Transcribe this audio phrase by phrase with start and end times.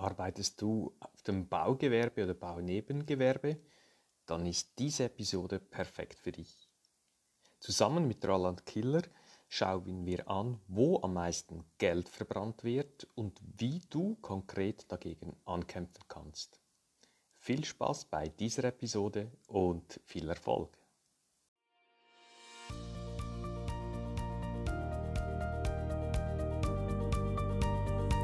[0.00, 3.58] Arbeitest du auf dem Baugewerbe oder Baunebengewerbe?
[4.24, 6.70] Dann ist diese Episode perfekt für dich.
[7.58, 9.02] Zusammen mit Roland Killer
[9.48, 16.04] schauen wir an, wo am meisten Geld verbrannt wird und wie du konkret dagegen ankämpfen
[16.08, 16.62] kannst.
[17.36, 20.79] Viel Spaß bei dieser Episode und viel Erfolg!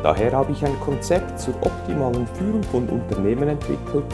[0.00, 4.06] Daher habe ich ein Konzept zur optimalen Führung von Unternehmen entwickelt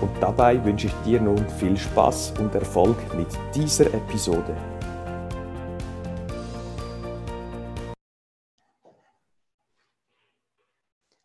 [0.00, 4.56] und dabei wünsche ich dir nun viel Spaß und Erfolg mit dieser Episode.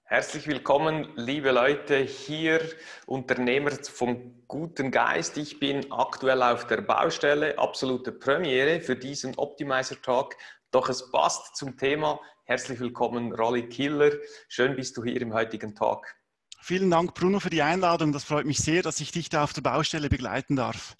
[0.04, 2.60] Herzlich willkommen, liebe Leute, hier
[3.06, 5.38] Unternehmer vom guten Geist.
[5.38, 10.36] Ich bin aktuell auf der Baustelle, absolute Premiere für diesen Optimizer-Tag.
[10.74, 14.12] Doch es passt zum Thema Herzlich willkommen, Rolly Killer.
[14.50, 16.18] Schön bist du hier im heutigen Tag.
[16.60, 18.12] Vielen Dank, Bruno, für die Einladung.
[18.12, 20.98] Das freut mich sehr, dass ich dich da auf der Baustelle begleiten darf.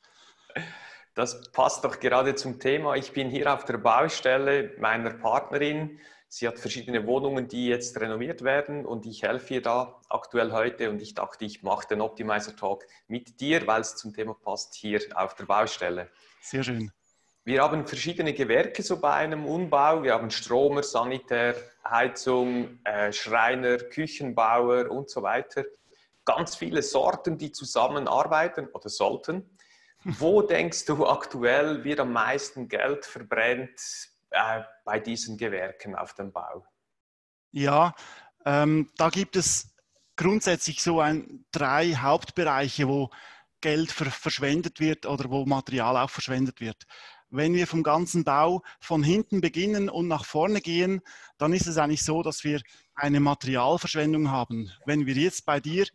[1.16, 2.96] Das passt doch gerade zum Thema.
[2.96, 6.00] Ich bin hier auf der Baustelle meiner Partnerin.
[6.30, 10.92] Sie hat verschiedene Wohnungen, die jetzt renoviert werden und ich helfe ihr da aktuell heute
[10.92, 14.76] und ich dachte, ich mache den Optimizer Talk mit dir, weil es zum Thema passt
[14.76, 16.10] hier auf der Baustelle.
[16.42, 16.92] Sehr schön.
[17.46, 20.02] Wir haben verschiedene Gewerke so bei einem Umbau.
[20.02, 25.66] Wir haben Stromer, Sanitär, Heizung, äh, Schreiner, Küchenbauer und so weiter.
[26.24, 29.58] Ganz viele Sorten, die zusammenarbeiten oder sollten.
[30.06, 33.78] Wo denkst du aktuell wird am meisten Geld verbrennt
[34.30, 36.66] äh, bei diesen Gewerken auf dem Bau?
[37.52, 37.94] Ja,
[38.46, 39.76] ähm, da gibt es
[40.16, 43.10] grundsätzlich so ein, drei Hauptbereiche, wo
[43.60, 46.86] Geld ver verschwendet wird oder wo Material auch verschwendet wird
[47.34, 51.02] wenn wir vom ganzen Bau von hinten beginnen und nach vorne gehen,
[51.38, 52.62] dann ist es eigentlich so, dass wir
[52.96, 54.72] eine Materialverschwendung haben.
[54.86, 55.88] Wenn wir jetzt bei dir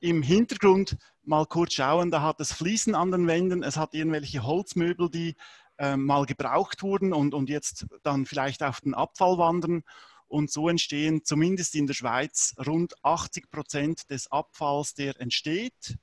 [0.00, 4.44] im Hintergrund mal kurz schauen, da hat es Fliesen an den Wänden, es hat irgendwelche
[4.44, 5.36] Holzmöbel, die
[5.78, 9.84] äh, mal gebraucht wurden und, und jetzt dann vielleicht auf den Abfall wandern.
[10.26, 15.96] Und so entstehen zumindest in der Schweiz rund 80 Prozent des Abfalls, der entsteht,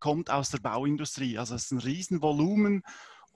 [0.00, 1.38] kommt aus der Bauindustrie.
[1.38, 2.82] Also es ist ein Riesenvolumen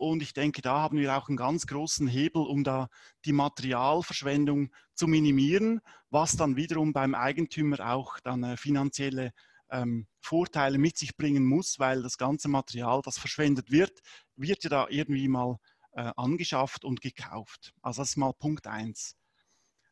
[0.02, 2.88] und ich denke, da haben wir auch einen ganz großen Hebel, um da
[3.24, 5.80] die Materialverschwendung zu minimieren,
[6.10, 9.32] was dann wiederum beim Eigentümer auch dann äh, finanzielle
[9.70, 14.00] ähm, Vorteile mit sich bringen muss, weil das ganze Material, das verschwendet wird,
[14.34, 15.58] wird ja da irgendwie mal
[15.92, 17.72] äh, angeschafft und gekauft.
[17.80, 19.16] Also das ist mal Punkt 1.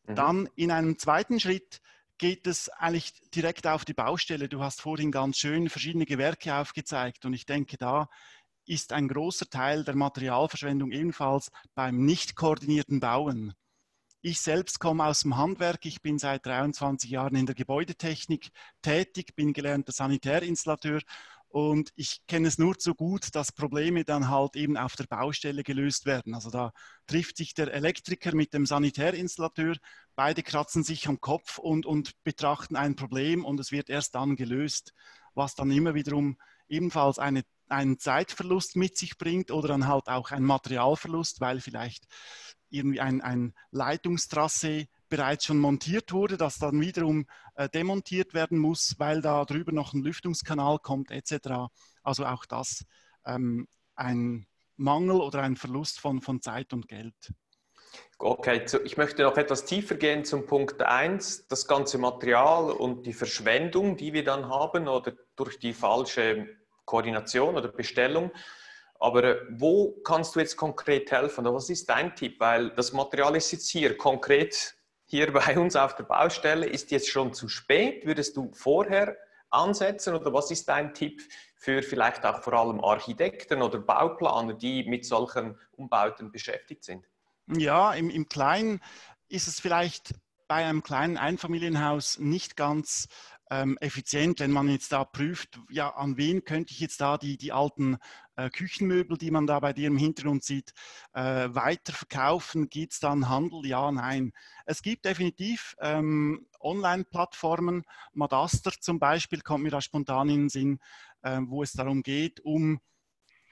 [0.08, 0.14] Mhm.
[0.16, 1.80] Dann in einem zweiten Schritt
[2.18, 4.48] geht es eigentlich direkt auf die Baustelle.
[4.48, 8.10] Du hast vorhin ganz schön verschiedene Gewerke aufgezeigt und ich denke, da
[8.70, 13.52] ist ein großer Teil der Materialverschwendung ebenfalls beim nicht koordinierten Bauen.
[14.22, 15.84] Ich selbst komme aus dem Handwerk.
[15.86, 18.50] Ich bin seit 23 Jahren in der Gebäudetechnik
[18.80, 21.00] tätig, bin gelernter Sanitärinstallateur
[21.48, 25.64] und ich kenne es nur zu gut, dass Probleme dann halt eben auf der Baustelle
[25.64, 26.32] gelöst werden.
[26.32, 26.72] Also da
[27.08, 29.74] trifft sich der Elektriker mit dem Sanitärinstallateur,
[30.14, 34.36] beide kratzen sich am Kopf und, und betrachten ein Problem und es wird erst dann
[34.36, 34.92] gelöst,
[35.34, 36.36] was dann immer wiederum
[36.68, 42.04] ebenfalls eine einen Zeitverlust mit sich bringt oder dann halt auch einen Materialverlust, weil vielleicht
[42.70, 47.26] irgendwie ein, ein Leitungstrasse bereits schon montiert wurde, das dann wiederum
[47.56, 51.68] äh, demontiert werden muss, weil da drüber noch ein Lüftungskanal kommt etc.
[52.02, 52.84] Also auch das
[53.26, 53.66] ähm,
[53.96, 57.32] ein Mangel oder ein Verlust von, von Zeit und Geld.
[58.18, 63.12] Okay, ich möchte noch etwas tiefer gehen zum Punkt 1, das ganze Material und die
[63.12, 66.46] Verschwendung, die wir dann haben oder durch die falsche
[66.90, 68.32] Koordination oder Bestellung.
[68.98, 71.46] Aber äh, wo kannst du jetzt konkret helfen?
[71.46, 72.40] Oder was ist dein Tipp?
[72.40, 74.74] Weil das Material ist jetzt hier konkret
[75.06, 76.66] hier bei uns auf der Baustelle.
[76.66, 78.04] Ist jetzt schon zu spät?
[78.04, 79.16] Würdest du vorher
[79.50, 80.14] ansetzen?
[80.14, 81.22] Oder was ist dein Tipp
[81.56, 87.06] für vielleicht auch vor allem Architekten oder Bauplaner, die mit solchen Umbauten beschäftigt sind?
[87.46, 88.80] Ja, im, im Kleinen
[89.28, 90.14] ist es vielleicht
[90.48, 93.06] bei einem kleinen Einfamilienhaus nicht ganz
[93.50, 97.36] ähm, effizient, wenn man jetzt da prüft, ja, an wen könnte ich jetzt da die,
[97.36, 97.98] die alten
[98.36, 100.72] äh, Küchenmöbel, die man da bei dir im Hintergrund sieht,
[101.12, 102.68] äh, weiter verkaufen?
[102.68, 103.66] Gibt es da einen Handel?
[103.66, 104.32] Ja, nein.
[104.66, 110.78] Es gibt definitiv ähm, Online-Plattformen, Madaster zum Beispiel kommt mir da spontan in den Sinn,
[111.22, 112.80] äh, wo es darum geht, um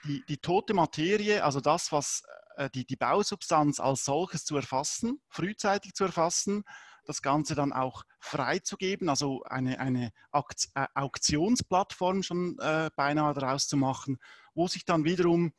[0.05, 2.23] die, die tote Materie, also das, was
[2.57, 6.63] äh, die, die Bausubstanz als solches zu erfassen, frühzeitig zu erfassen,
[7.09, 13.77] das Ganze dann auch freizugeben, also eine, eine äh, Auktionsplattform schon äh, beinahe daraus zu
[13.77, 14.19] machen,
[14.55, 15.53] wo sich dann wiederum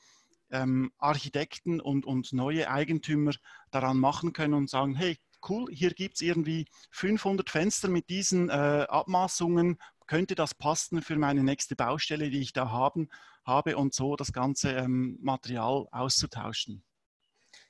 [0.51, 3.31] ähm, Architekten und, und neue Eigentümer
[3.72, 5.18] daran machen können und sagen, hey,
[5.48, 11.18] cool, hier gibt es irgendwie 500 Fenster mit diesen äh, Abmaßungen, könnte das passen für
[11.18, 13.10] meine nächste Baustelle, die ich da haben,
[13.44, 16.84] habe und so das ganze ähm, Material auszutauschen.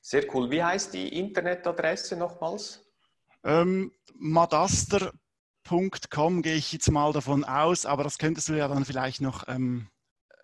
[0.02, 0.50] Sehr cool.
[0.50, 2.89] Wie heißt die Internetadresse nochmals?
[3.44, 9.22] Ähm, madaster.com gehe ich jetzt mal davon aus, aber das könntest du ja dann vielleicht
[9.22, 9.88] noch ähm,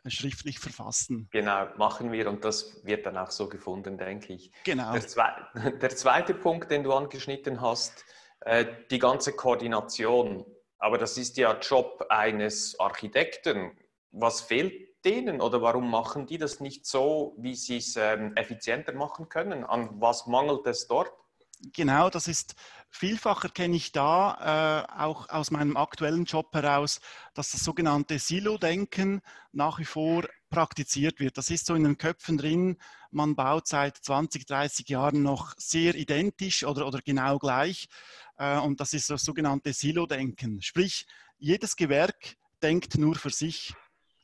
[0.08, 1.28] schriftlich verfassen.
[1.32, 4.52] Genau, machen wir und das wird dann auch so gefunden, denke ich.
[4.64, 4.94] Genau.
[4.94, 5.24] Der, zwe
[5.82, 8.06] der zweite Punkt, den du angeschnitten hast,
[8.42, 10.46] äh, die ganze Koordination.
[10.78, 13.72] Aber das ist ja Job eines Architekten.
[14.12, 18.94] Was fehlt denen oder warum machen die das nicht so, wie sie es ähm, effizienter
[18.94, 19.64] machen können?
[19.64, 21.12] An was mangelt es dort?
[21.74, 22.56] Genau, das ist
[22.96, 27.02] vielfach erkenne ich da äh, auch aus meinem aktuellen Job heraus,
[27.34, 29.22] dass das sogenannte Silo-Denken
[29.52, 31.38] nach wie vor praktiziert wird.
[31.38, 32.78] Das ist so in den Köpfen drin.
[33.12, 37.88] Man baut seit 20, 30 Jahren noch sehr identisch oder, oder genau gleich.
[38.38, 40.62] Äh, und das ist das sogenannte Silo-Denken.
[40.62, 41.06] Sprich,
[41.38, 43.74] jedes Gewerk denkt nur für sich.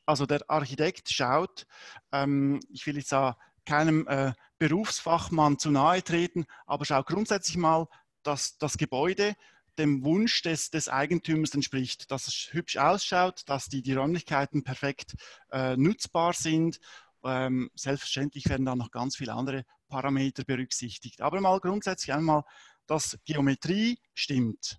[0.06, 1.66] Also der Architekt schaut,
[2.10, 7.86] ähm, ich will jetzt da keinem äh, Berufsfachmann zu nahe treten, aber schau grundsätzlich mal,
[8.22, 9.34] dass das Gebäude
[9.78, 15.14] dem Wunsch des, des Eigentümers entspricht, dass es hübsch ausschaut, dass die, die Räumlichkeiten perfekt
[15.50, 16.78] äh, nutzbar sind.
[17.24, 21.20] Ähm, selbstverständlich werden da noch ganz viele andere Parameter berücksichtigt.
[21.20, 22.44] Aber mal grundsätzlich einmal,
[22.86, 24.78] dass Geometrie stimmt.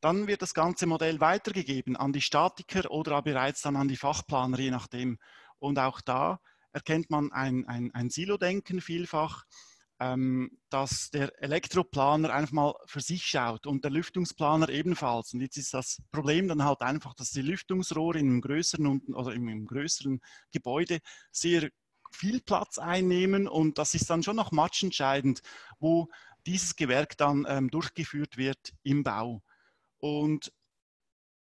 [0.00, 4.58] Dann wird das ganze Modell weitergegeben an die Statiker oder bereits dann an die Fachplaner,
[4.58, 5.18] je nachdem.
[5.58, 6.40] Und auch da
[6.72, 9.44] erkennt man ein, ein, ein Silo-Denken vielfach,
[10.00, 15.32] ähm, dass der Elektroplaner einfach mal für sich schaut und der Lüftungsplaner ebenfalls.
[15.34, 19.32] Und jetzt ist das Problem dann halt einfach, dass die Lüftungsrohre in einem größeren oder
[19.32, 20.20] in einem größeren
[20.52, 20.98] Gebäude
[21.30, 21.70] sehr
[22.10, 25.42] viel Platz einnehmen und das ist dann schon noch matchentscheidend,
[25.78, 26.08] wo
[26.46, 29.42] dieses Gewerk dann ähm, durchgeführt wird im Bau.
[29.98, 30.52] Und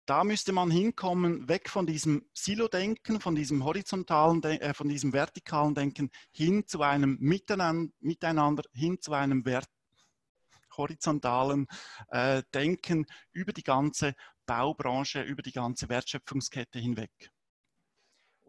[0.07, 5.75] da müsste man hinkommen, weg von diesem Silo-Denken, von diesem horizontalen, äh, von diesem vertikalen
[5.75, 9.67] Denken hin zu einem Miteinander, hin zu einem Vert
[10.77, 11.67] horizontalen
[12.09, 14.13] äh, Denken über die ganze
[14.45, 17.31] Baubranche, über die ganze Wertschöpfungskette hinweg.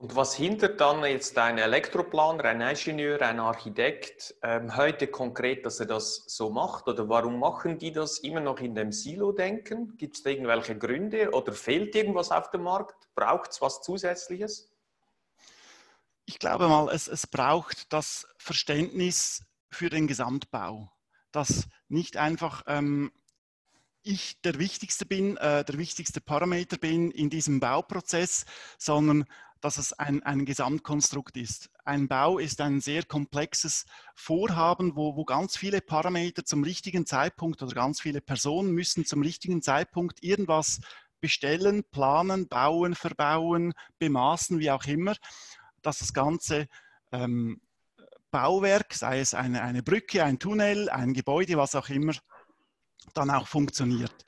[0.01, 5.81] Und was hindert dann jetzt ein Elektroplaner, ein Ingenieur, ein Architekt ähm, heute konkret, dass
[5.81, 6.87] er das so macht?
[6.87, 9.97] Oder warum machen die das immer noch in dem Silo-Denken?
[9.97, 13.09] Gibt es irgendwelche Gründe oder fehlt irgendwas auf dem Markt?
[13.17, 14.71] Braucht es was Zusätzliches?
[16.27, 20.93] Ich glaube mal, es, es braucht das Verständnis für den Gesamtbau,
[21.33, 23.11] dass nicht einfach ähm,
[24.03, 28.47] ich der Wichtigste bin, äh, der wichtigste Parameter bin in diesem Bauprozess,
[28.79, 29.27] sondern
[29.61, 31.71] dass es ein, ein Gesamtkonstrukt ist.
[31.85, 37.63] Ein Bau ist ein sehr komplexes Vorhaben, wo, wo ganz viele Parameter zum richtigen Zeitpunkt
[37.63, 40.81] oder ganz viele Personen müssen zum richtigen Zeitpunkt irgendwas
[41.21, 45.17] bestellen, planen, bauen, verbauen, bemaßen, wie auch immer,
[45.83, 46.69] dass das Ganze
[47.11, 47.61] ähm,
[48.31, 52.13] Bauwerk, sei es eine, eine Brücke, ein Tunnel, ein Gebäude, was auch immer,
[53.15, 54.27] dann auch funktioniert.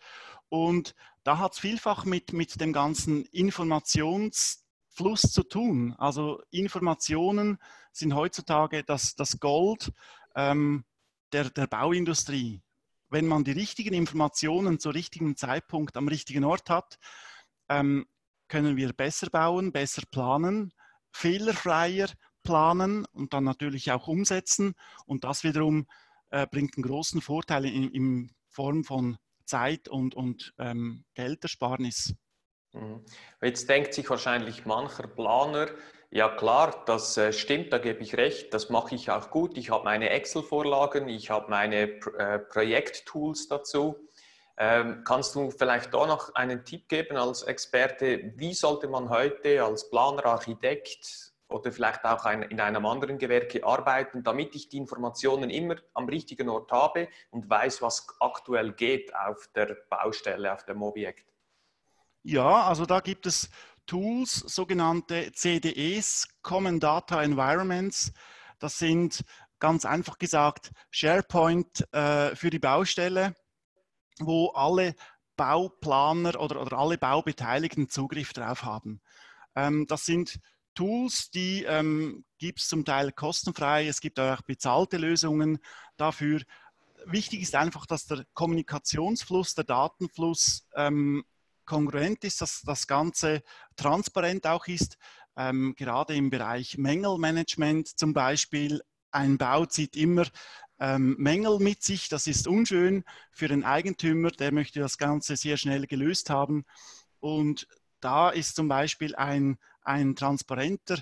[0.49, 4.61] Und da hat es vielfach mit, mit dem ganzen Informations-
[4.91, 5.95] Fluss zu tun.
[5.99, 7.59] Also Informationen
[7.93, 9.93] sind heutzutage das, das Gold
[10.35, 10.85] ähm,
[11.33, 12.61] der, der Bauindustrie.
[13.09, 16.99] Wenn man die richtigen Informationen zur richtigen Zeitpunkt am richtigen Ort hat,
[17.69, 18.07] ähm,
[18.49, 20.73] können wir besser bauen, besser planen,
[21.13, 22.09] fehlerfreier
[22.43, 24.75] planen und dann natürlich auch umsetzen.
[25.07, 25.87] Und das wiederum
[26.31, 32.15] äh, bringt einen großen Vorteil in, in Form von Zeit und, und ähm, Geldersparnis.
[32.73, 33.05] Mhm.
[33.43, 35.69] Jetzt denkt sich wahrscheinlich mancher Planer,
[36.13, 39.57] ja klar, das äh, stimmt, da gebe ich recht, das mache ich auch gut.
[39.57, 43.97] Ich habe meine Excel-Vorlagen, ich habe meine äh, Projekttools dazu.
[44.57, 49.65] Ähm, kannst du vielleicht da noch einen Tipp geben als Experte, wie sollte man heute
[49.65, 55.49] als Planer, Architekt oder vielleicht auch in einem anderen Gewerke arbeiten, damit ich die Informationen
[55.49, 60.83] immer am richtigen Ort habe und weiß, was aktuell geht auf der Baustelle, auf dem
[60.83, 61.25] Objekt?
[62.23, 63.49] Ja, also da gibt es
[63.87, 68.13] Tools, sogenannte CDEs, Common Data Environments.
[68.59, 69.25] Das sind
[69.59, 73.35] ganz einfach gesagt SharePoint äh, für die Baustelle,
[74.19, 74.95] wo alle
[75.37, 79.01] Bauplaner oder, oder alle Baubeteiligten Zugriff drauf haben.
[79.57, 80.39] Ähm, das sind
[80.75, 85.59] Tools, die ähm, gibt es zum Teil kostenfrei, es gibt auch bezahlte Lösungen
[85.97, 86.43] dafür.
[87.07, 91.25] Wichtig ist einfach, dass der Kommunikationsfluss, der Datenfluss ähm,
[91.71, 93.45] kongruent ist, dass das Ganze
[93.77, 94.99] transparent auch ist.
[95.37, 98.83] Ähm, gerade im Bereich Mängelmanagement zum Beispiel.
[99.13, 100.27] Ein Bau zieht immer
[100.81, 102.09] ähm, Mängel mit sich.
[102.09, 104.33] Das ist unschön für den Eigentümer.
[104.33, 106.65] Der möchte das Ganze sehr schnell gelöst haben.
[107.21, 107.69] Und
[108.01, 111.01] da ist zum Beispiel ein, ein transparenter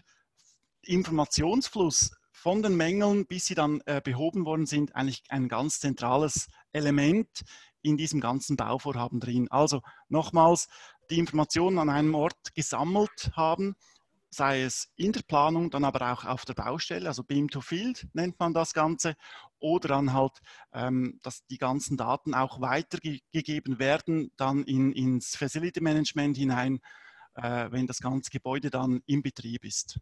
[0.83, 6.49] Informationsfluss von den Mängeln, bis sie dann äh, behoben worden sind, eigentlich ein ganz zentrales
[6.73, 7.43] Element
[7.83, 9.49] in diesem ganzen Bauvorhaben drin.
[9.51, 10.69] Also nochmals,
[11.11, 13.77] die Informationen an einem Ort gesammelt haben,
[14.31, 18.07] sei es in der Planung, dann aber auch auf der Baustelle, also Beam to Field
[18.13, 19.17] nennt man das Ganze,
[19.59, 20.33] oder dann halt,
[20.73, 26.81] ähm, dass die ganzen Daten auch weitergegeben werden, dann in, ins Facility Management hinein,
[27.35, 29.99] äh, wenn das ganze Gebäude dann im Betrieb ist.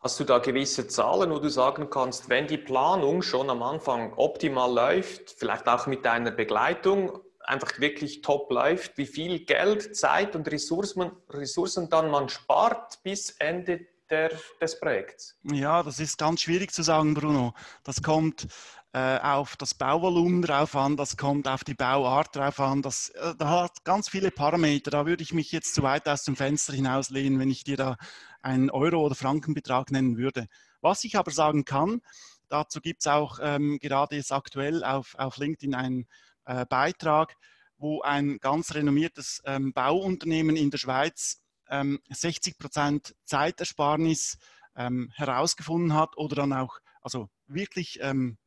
[0.00, 4.14] Hast du da gewisse Zahlen, wo du sagen kannst, wenn die Planung schon am Anfang
[4.14, 10.34] optimal läuft, vielleicht auch mit deiner Begleitung, einfach wirklich top läuft, wie viel Geld, Zeit
[10.34, 14.30] und Ressourcen, Ressourcen dann man spart bis Ende der,
[14.60, 15.36] des Projekts?
[15.44, 17.52] Ja, das ist ganz schwierig zu sagen, Bruno.
[17.84, 18.46] Das kommt
[18.92, 22.82] äh, auf das Bauvolumen drauf an, das kommt auf die Bauart drauf an.
[22.82, 24.90] Das, äh, hat ganz viele Parameter.
[24.90, 27.96] Da würde ich mich jetzt zu weit aus dem Fenster hinauslehnen, wenn ich dir da
[28.42, 30.46] einen Euro- oder Frankenbetrag nennen würde.
[30.80, 32.00] Was ich aber sagen kann,
[32.48, 36.06] dazu gibt es auch ähm, gerade jetzt aktuell auf, auf LinkedIn einen
[36.44, 37.36] äh, Beitrag,
[37.76, 44.38] wo ein ganz renommiertes ähm, Bauunternehmen in der Schweiz ähm, 60 Prozent Zeitersparnis
[44.76, 48.38] ähm, herausgefunden hat oder dann auch, also wirklich ähm,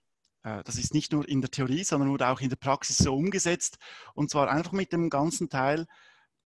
[0.43, 3.15] äh, das ist nicht nur in der Theorie, sondern wurde auch in der Praxis so
[3.15, 3.77] umgesetzt.
[4.13, 5.87] Und zwar einfach mit dem ganzen Teil,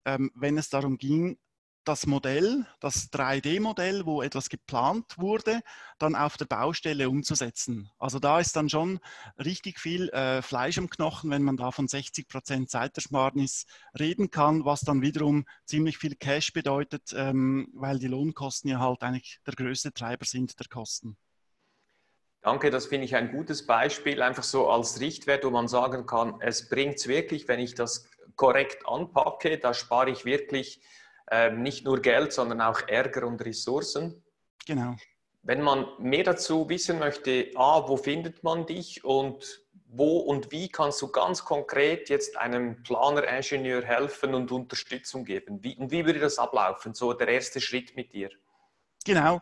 [0.04, 1.38] ähm, wenn es darum ging,
[1.84, 5.60] das Modell, das 3D-Modell, wo etwas geplant wurde,
[5.98, 7.90] dann auf der Baustelle umzusetzen.
[7.98, 9.00] Also da ist dann schon
[9.38, 13.66] richtig viel äh, Fleisch im Knochen, wenn man da von 60 Prozent Zeitersparnis
[13.98, 19.02] reden kann, was dann wiederum ziemlich viel Cash bedeutet, ähm, weil die Lohnkosten ja halt
[19.02, 21.16] eigentlich der größte Treiber sind der Kosten.
[22.42, 26.40] Danke, das finde ich ein gutes Beispiel, einfach so als Richtwert, wo man sagen kann,
[26.40, 30.80] es bringt es wirklich, wenn ich das korrekt anpacke, da spare ich wirklich
[31.30, 34.22] äh, nicht nur Geld, sondern auch Ärger und Ressourcen.
[34.66, 34.96] Genau.
[35.42, 40.68] Wenn man mehr dazu wissen möchte, A, wo findet man dich und wo und wie
[40.68, 45.62] kannst du ganz konkret jetzt einem Planer-Ingenieur helfen und Unterstützung geben?
[45.62, 48.30] Wie, und wie würde das ablaufen, so der erste Schritt mit dir?
[49.04, 49.40] Genau.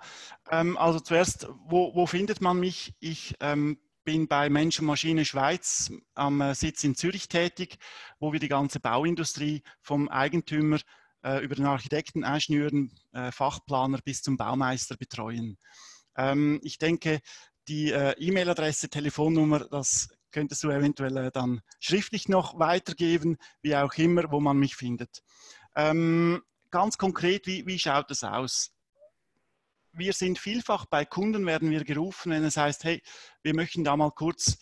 [0.51, 2.95] Ähm, also zuerst, wo, wo, findet man mich?
[3.01, 7.79] Ich ähm, bin bei Mensch und Maschine Schweiz am äh, Sitz in Zürich tätig,
[8.21, 10.79] wo wir die ganze Bauindustrie vom Eigentümer
[11.23, 15.59] äh, über den Architekten, Ingenieuren, äh, Fachplaner bis zum Baumeister betreuen.
[16.17, 17.21] Ähm, ich denke,
[17.69, 23.95] die äh, E-Mail-Adresse, Telefonnummer, das könntest du eventuell äh, dann schriftlich noch weitergeben, wie auch
[23.95, 25.23] immer, wo man mich findet.
[25.77, 28.73] Ähm, ganz konkret, wie, wie schaut es aus?
[29.99, 33.03] wir sind vielfach bei Kunden, werden wir gerufen, wenn es heißt, hey,
[33.43, 34.59] wir möchten da mal kurz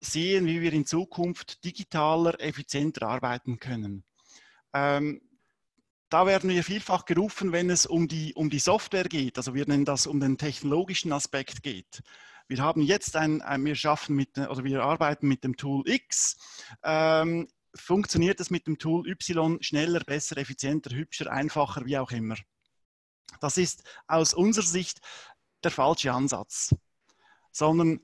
[0.00, 4.04] sehen, wie wir in Zukunft digitaler, effizienter arbeiten können.
[4.72, 5.20] Ähm,
[6.12, 9.66] da werden wir vielfach gerufen, wenn es um die, um die Software geht, also wir
[9.66, 12.02] nennen das um den technologischen Aspekt geht.
[12.48, 16.36] Wir haben jetzt ein, ein wir schaffen mit, oder wir arbeiten mit dem Tool X.
[16.82, 22.36] Ähm, funktioniert es mit dem Tool Y schneller, besser, effizienter, hübscher, einfacher, wie auch immer?
[23.40, 25.00] Das ist aus unserer Sicht
[25.64, 26.74] der falsche Ansatz,
[27.52, 28.00] sondern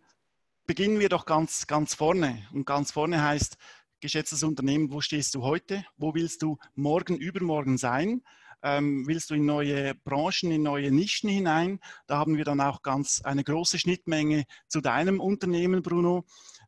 [0.67, 2.49] beginnen wir doch ganz, ganz vorne.
[2.55, 3.59] Und ganz vorne heißt,
[4.01, 5.85] geschätztes Unternehmen, wo stehst du heute?
[5.97, 8.23] Wo willst du morgen, übermorgen sein?
[8.63, 11.81] Ähm, willst du in neue Branchen, in neue Nischen hinein?
[12.07, 16.25] Da haben wir dann auch ganz eine große Schnittmenge zu deinem Unternehmen, Bruno,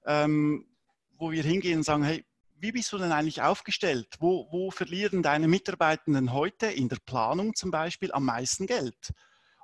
[0.07, 0.67] ähm,
[1.19, 2.25] wo wir hingehen und sagen, hey,
[2.61, 4.17] wie bist du denn eigentlich aufgestellt?
[4.21, 9.13] Wo, wo verlieren deine Mitarbeitenden heute in der Planung zum Beispiel am meisten Geld?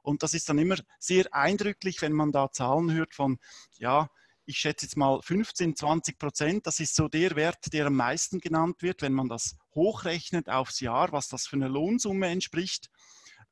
[0.03, 3.39] Und das ist dann immer sehr eindrücklich, wenn man da Zahlen hört von,
[3.79, 4.09] ja,
[4.47, 6.67] ich schätze jetzt mal 15, 20 Prozent.
[6.67, 10.81] Das ist so der Wert, der am meisten genannt wird, wenn man das hochrechnet aufs
[10.81, 12.89] Jahr, was das für eine Lohnsumme entspricht.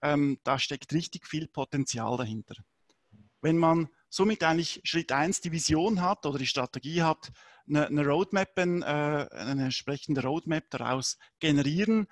[0.03, 2.55] Ähm, da steckt richtig viel Potenzial dahinter.
[3.41, 7.33] Wenn man somit eigentlich Schritt 1 die Vision hat oder die Strategie hat,
[7.69, 12.07] eine, eine Roadmap, äh, eine entsprechende Roadmap daraus generieren,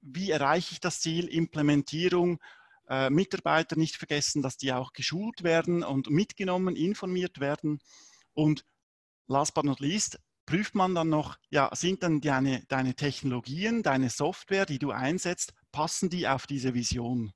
[0.00, 2.40] wie erreiche ich das Ziel, Implementierung,
[2.88, 7.80] äh, Mitarbeiter nicht vergessen, dass die auch geschult werden und mitgenommen, informiert werden.
[8.36, 8.64] Und
[9.28, 14.10] last but not least, prüft man dann noch, ja, sind dann deine, deine Technologien, deine
[14.10, 17.32] Software, die du einsetzt, passen die auf diese Vision?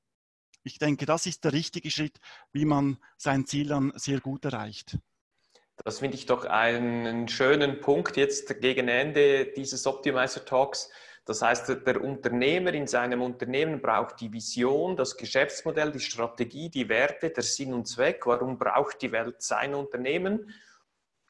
[0.63, 2.19] Ich denke, das ist der richtige Schritt,
[2.53, 4.99] wie man sein Ziel dann sehr gut erreicht.
[5.85, 10.91] Das finde ich doch einen schönen Punkt jetzt gegen Ende dieses Optimizer Talks.
[11.25, 16.89] Das heißt, der Unternehmer in seinem Unternehmen braucht die Vision, das Geschäftsmodell, die Strategie, die
[16.89, 18.27] Werte, der Sinn und Zweck.
[18.27, 20.53] Warum braucht die Welt sein Unternehmen?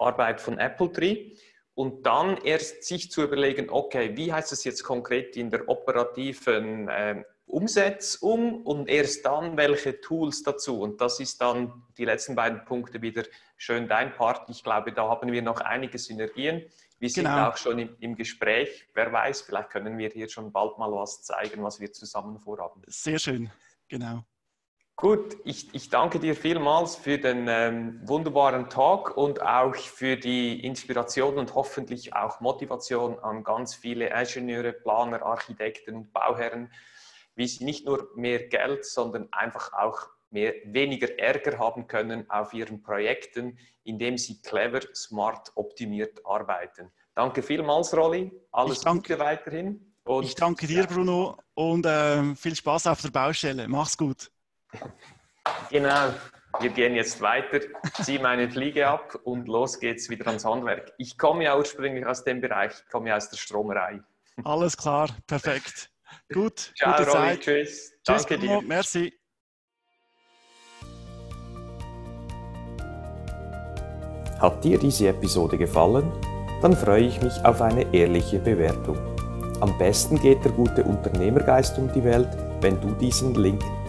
[0.00, 1.37] Arbeit von Apple Tree.
[1.75, 6.88] Und dann erst sich zu überlegen, okay, wie heißt es jetzt konkret in der operativen
[6.88, 10.80] äh, Umsetzung und erst dann welche Tools dazu.
[10.80, 13.25] Und das ist dann die letzten beiden Punkte wieder
[13.57, 14.49] schön dein Part.
[14.49, 16.62] Ich glaube, da haben wir noch einige Synergien.
[16.99, 17.49] Wir sind genau.
[17.49, 18.87] auch schon im, im, Gespräch.
[18.95, 22.83] Wer weiß, vielleicht können wir hier schon bald mal was zeigen, was wir zusammen vorhaben.
[22.87, 23.50] Sehr schön,
[23.88, 24.25] genau.
[25.00, 30.62] Gut, ich, ich danke dir vielmals für den ähm, wunderbaren Talk und auch für die
[30.62, 36.71] Inspiration und hoffentlich auch Motivation an ganz viele Ingenieure, Planer, Architekten und Bauherren,
[37.35, 42.52] wie sie nicht nur mehr Geld, sondern einfach auch mehr, weniger Ärger haben können auf
[42.52, 46.92] ihren Projekten, indem sie clever, smart, optimiert arbeiten.
[47.14, 48.30] Danke vielmals, Rolli.
[48.52, 49.95] Alles danke, Gute weiterhin.
[50.04, 53.66] Und, ich danke dir, Bruno, und äh, viel Spaß auf der Baustelle.
[53.66, 54.30] Mach's gut.
[55.70, 56.14] Genau.
[56.58, 57.60] Wir gehen jetzt weiter,
[58.02, 60.92] ziehe meine Fliege ab und los geht's wieder ans Handwerk.
[60.98, 64.00] Ich komme ja ursprünglich aus dem Bereich, ich komme ja aus der Stromerei.
[64.44, 65.90] Alles klar, perfekt.
[66.32, 67.40] Gut, Ciao, gute Rolli, Zeit.
[67.40, 67.92] Tschüss.
[68.04, 68.66] Tschüss, Danke Bruno, dir.
[68.66, 69.20] Merci.
[74.40, 76.10] Hat dir diese Episode gefallen?
[76.62, 78.98] Dann freue ich mich auf eine ehrliche Bewertung.
[79.60, 82.28] Am besten geht der gute Unternehmergeist um die Welt,
[82.60, 83.62] wenn du diesen Link